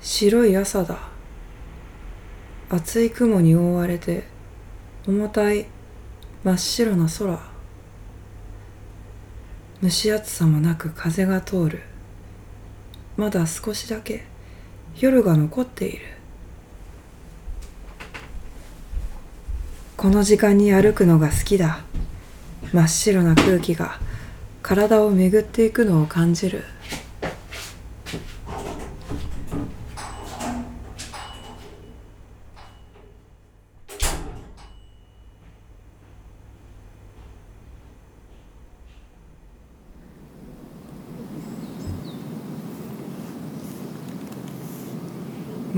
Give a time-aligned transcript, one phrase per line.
[0.00, 0.98] 白い朝だ。
[2.70, 4.24] 厚い雲に覆われて
[5.06, 5.66] 重たい
[6.44, 7.38] 真っ白な空。
[9.82, 11.82] 蒸し暑さもなく風が通る。
[13.16, 14.24] まだ少しだけ
[14.98, 16.04] 夜が残っている。
[19.96, 21.80] この時間に歩くのが好きだ。
[22.72, 23.98] 真っ白な空気が
[24.62, 26.62] 体を巡っていくのを感じる。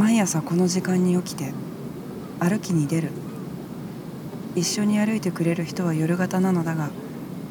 [0.00, 1.52] 毎朝この時間に起きて
[2.38, 3.10] 歩きに出る。
[4.56, 6.88] 一緒に歩いてくれる人は夜型なのだが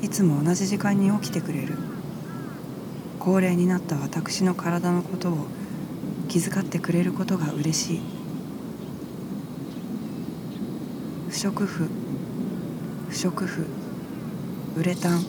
[0.01, 1.75] いつも同じ時間に起きてくれる。
[3.19, 5.45] 高齢になった私の体のことを
[6.27, 8.01] 気遣ってくれることが嬉しい。
[11.29, 11.87] 不織布。
[13.09, 13.67] 不織布。
[14.75, 15.19] ウレタン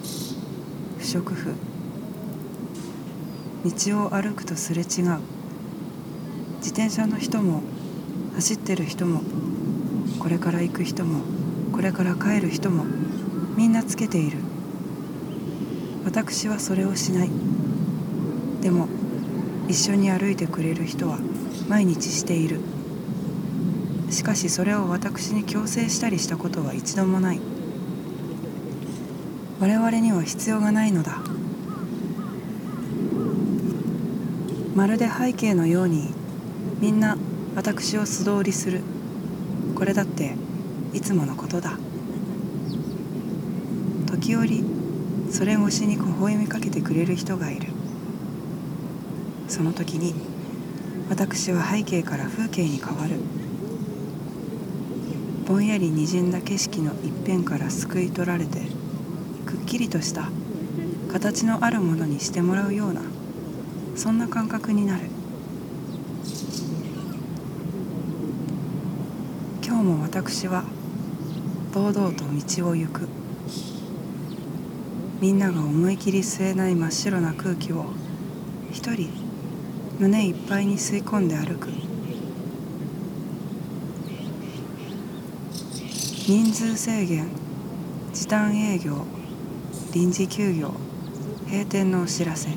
[0.99, 1.55] 不織布。
[3.67, 5.40] 道を歩くとすれ違う。
[6.61, 7.63] 自転車の人も
[8.35, 9.23] 走ってる人も
[10.19, 11.23] これから行く人も
[11.73, 12.85] これから帰る人も
[13.57, 14.37] みんなつけている。
[16.05, 17.31] 私はそれをしない。
[18.61, 18.89] でも
[19.69, 21.19] 一緒に歩いてくれる人は
[21.69, 22.61] 毎日している。
[24.11, 27.41] しかしそれを私に強制したりしたことは一度もない。
[29.61, 31.23] 我々には必要がないのだ。
[34.75, 36.20] まるで背景のように
[36.81, 37.19] みんな
[37.55, 38.81] 私を素通りする。
[39.75, 40.35] これだって
[40.95, 41.79] いつものことだ。
[44.07, 44.65] 時折
[45.31, 47.69] それ越しに微笑みかけてくれる人がいる。
[49.47, 50.15] その時に
[51.11, 53.17] 私は背景から風景に変わる。
[55.47, 58.61] ぼんやりにじんだ景色の一辺からすくい取られて
[59.45, 60.31] くっきりとした
[61.13, 63.03] 形のあるものにしてもらうような
[63.97, 65.20] そんな感覚になる。
[69.81, 70.65] 今日も私は
[71.73, 72.25] 堂々と
[72.59, 73.09] 道を行く。
[75.23, 77.87] みんなが思い切り吸えない真っ白な空気を
[78.71, 79.09] 一人
[79.99, 81.69] 胸いっぱいに吸い込んで歩く。
[86.29, 87.31] 人数制限
[88.13, 89.07] 時短営業
[89.95, 90.75] 臨時休業
[91.47, 92.51] 閉店のお知らせ。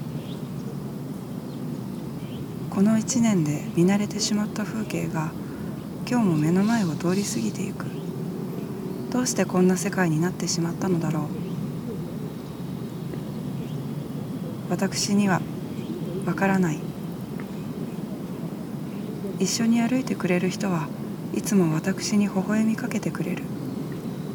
[2.70, 5.32] この1年で見慣れてしまった風景が
[6.06, 7.86] 今日も目の前を通り過ぎてゆく。
[9.10, 11.24] どうしてこんな世界になってしまったのだろう。
[14.70, 15.42] 私には
[16.26, 16.80] わからない。
[19.40, 20.90] 一緒に歩いてくれる人は
[21.34, 23.44] いつも私に微笑みかけてくれる。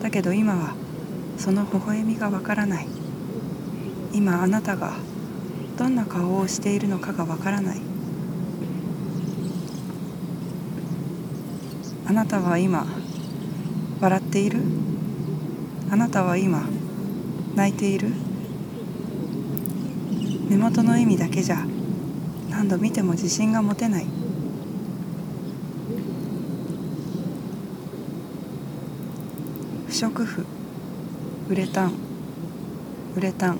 [0.00, 0.75] だけど今は
[1.37, 2.89] その微笑みがわからない。
[4.15, 4.95] 今あなたが
[5.77, 7.88] どんな顔をしているのかがわからない。
[12.09, 12.87] あなたは今
[14.01, 14.63] 笑っている？
[15.91, 16.67] あなたは今
[17.55, 18.15] 泣いている？
[20.49, 21.67] 目元の意味だけじゃ
[22.49, 24.07] 何度見ても自信が持てない。
[29.87, 30.47] 不織布。
[31.51, 31.93] ウレタン
[33.17, 33.59] ウレタン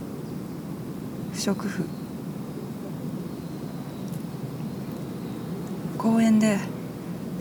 [1.35, 1.85] 不織布。
[5.99, 6.59] 公園で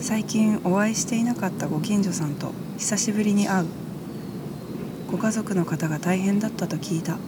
[0.00, 3.66] 最近お会いしていなかったご近所さんと久しぶりに会う。
[5.10, 7.18] ご家族の方が大変だったと聞いた。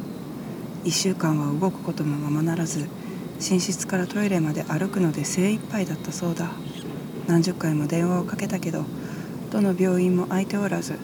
[0.84, 2.88] 1週間は動くこともままならず
[3.38, 6.52] 寝室からトイレまで歩くので精一杯だったそうだ。
[7.26, 8.84] 何十回も電話をかけたけど
[9.50, 10.94] どの病院も空いておらず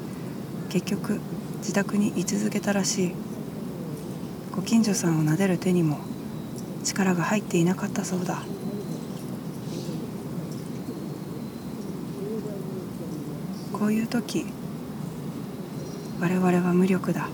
[0.68, 1.20] 結局
[1.58, 3.14] 自宅に居続けたらしい。
[4.54, 5.98] ご近所さんを撫でる手にも
[6.84, 8.42] 力が入っていなかったそうだ。
[13.86, 14.44] こういう時
[16.20, 17.28] 我々は無力だ。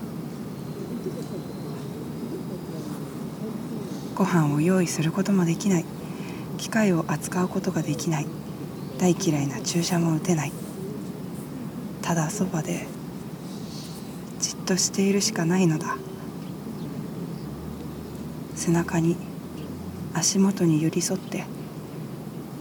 [4.13, 5.85] ご飯を用意することもできない。
[6.59, 8.27] 機械を扱うことができない。
[8.99, 10.51] 大嫌いな注射も打てない。
[12.03, 12.85] ただそばで
[14.39, 15.97] じっとしているしかないのだ。
[18.53, 19.15] 背中に
[20.13, 21.45] 足元に寄り添って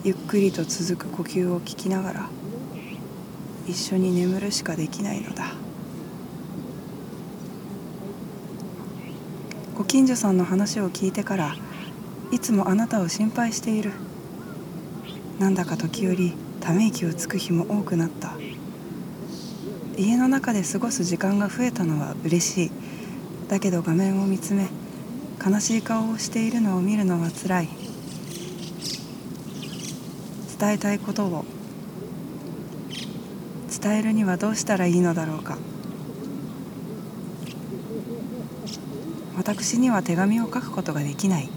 [0.03, 2.31] ゆっくりと続く呼吸を聞きながら
[3.67, 5.53] 一緒に眠るしかできないのだ。
[9.75, 11.57] ご近所さんの話を聞いてから
[12.31, 13.93] いつもあなたを心配している。
[15.39, 18.33] なんだか時折ため息をつく日も多くなった。
[19.97, 22.71] 家の中で過ごす時間が増えたのは嬉しい。
[23.49, 24.69] だけど画面を見つめ
[25.45, 27.69] 悲しい顔をしているのを見るのはつらい。
[30.59, 31.45] 伝えたいことを
[33.83, 35.59] 伝えるにはどうしたらいいのだろうか。
[39.37, 41.49] 私には手紙を書くことができない。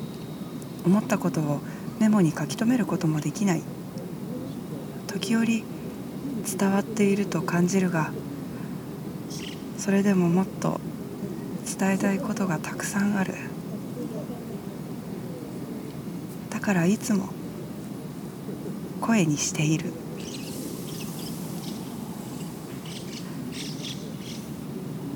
[0.85, 1.61] 思ったことを
[1.99, 3.61] メモに書き留めることもできない。
[5.05, 5.63] 時折
[6.57, 8.11] 伝わっていると感じるが
[9.77, 10.79] それでももっと
[11.79, 13.35] 伝えたいことがたくさんある。
[16.49, 17.29] だからいつも
[18.99, 20.04] 声にしている。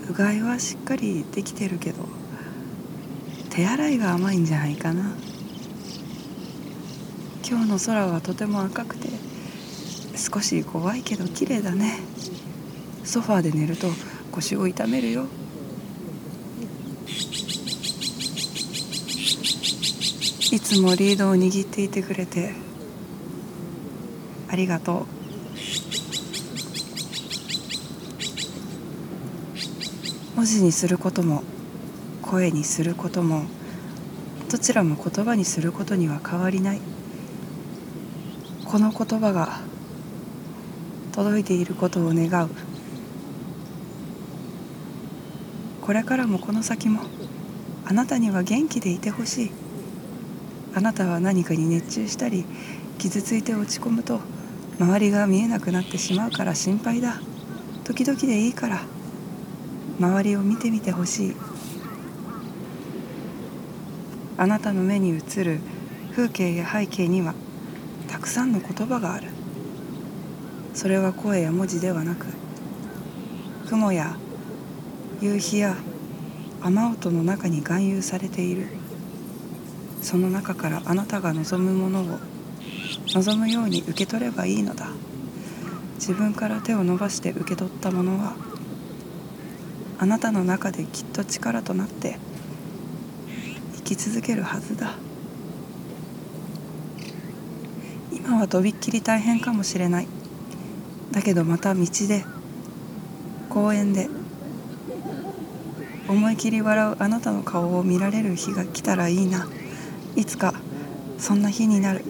[0.09, 2.03] うがいはしっかりできてるけど
[3.51, 5.15] 手洗いが甘いんじゃないかな。
[7.47, 9.09] 今日の空はとても赤くて
[10.15, 11.99] 少し怖いけど綺麗だね。
[13.03, 13.87] ソファーで寝ると
[14.31, 15.25] 腰を痛めるよ。
[20.51, 22.53] いつもリードを握っていてくれて
[24.47, 25.18] ありがとう。
[30.39, 31.43] 文字にすることも
[32.21, 33.43] 声にすることも
[34.49, 36.81] どちらも言葉にすることには変わりない。
[38.63, 39.59] この言葉が
[41.11, 42.49] 届いていることを願う。
[45.81, 47.01] これからもこの先も
[47.83, 49.51] あなたには元気でいてほしい。
[50.73, 52.45] あなたは何かに熱中したり
[52.97, 54.21] 傷ついて落ち込むと
[54.79, 57.19] 周りが見えなくなってしまうから心配だ。
[57.83, 58.98] 時々でいいから。
[59.99, 61.35] 周りを見てみてほしい。
[64.37, 65.59] あなたの目に映る
[66.11, 67.33] 風景や背景には
[68.07, 69.27] たくさんの言葉がある。
[70.73, 72.27] それは声や文字ではなく
[73.67, 74.15] 雲や
[75.19, 75.75] 夕日や
[76.61, 78.67] 雨音の中に含有されている。
[80.01, 82.19] その中からあなたが望むものを
[83.13, 84.87] 望むように受け取ればいいのだ。
[85.95, 88.37] 自分から手を伸ばして受け取ったものは
[90.01, 92.17] あなたの中できっと力となって
[93.75, 94.93] 生き続けるはずだ。
[98.13, 100.07] 今はとびっきり大変かもしれない。
[101.11, 102.23] だけどまた道で
[103.49, 104.07] 公園で
[106.07, 109.49] 思い切り笑うあなたの顔を見られる日が来たらいいな。
[110.15, 110.53] いつか
[111.17, 112.05] そんな日になる。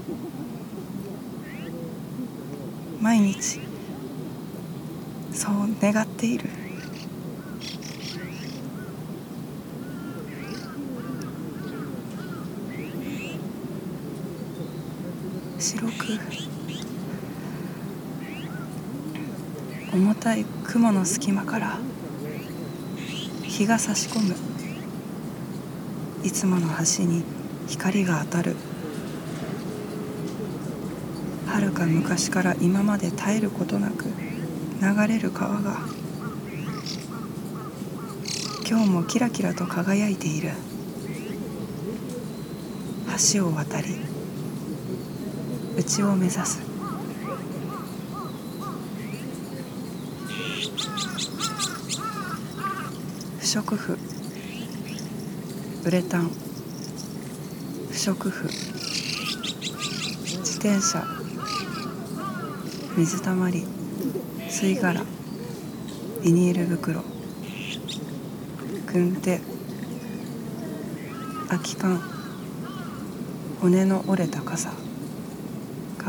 [3.01, 3.59] 毎日
[5.33, 6.58] そう願っている。
[15.59, 16.17] 白く
[19.91, 21.77] 重たい雲の隙間から
[23.43, 24.35] 日が差し込む。
[26.23, 27.23] いつもの橋に
[27.67, 28.55] 光が当たる。
[31.45, 35.79] はるか昔から今まで絶えることなく流れる川が。
[38.65, 40.51] 今日もキラキラと輝いている。
[43.33, 44.08] 橋を渡り
[45.79, 46.59] 家を目指す。
[53.39, 53.97] 不織布。
[55.85, 56.31] ウレタン
[57.89, 58.49] 不織布。
[60.39, 61.05] 自転車。
[62.97, 63.63] 水たまり。
[64.49, 65.01] 吸い殻。
[66.21, 67.03] ビニール袋。
[68.91, 69.39] 軍手。
[71.47, 72.01] 空き缶。
[73.61, 74.88] 骨の折れた傘。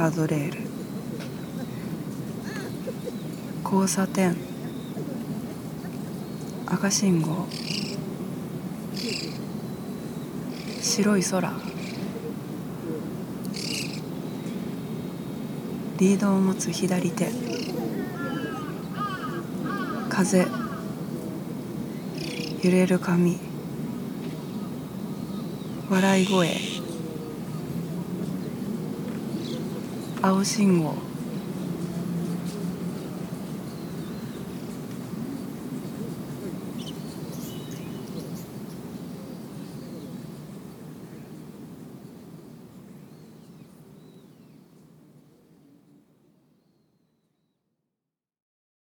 [0.01, 0.61] ガードレール。
[3.63, 4.35] 交差点。
[6.65, 7.47] 赤信号。
[10.81, 11.53] 白い空。
[15.99, 17.31] リードを持つ左手。
[20.09, 20.47] 風。
[22.63, 23.39] 揺れる髪。
[25.91, 26.80] 笑い声。
[30.23, 30.95] 青信号